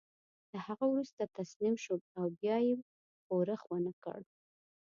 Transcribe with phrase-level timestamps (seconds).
[0.51, 2.75] له هغه وروسته تسلیم شول او بیا یې
[3.23, 4.19] ښورښ ونه کړ.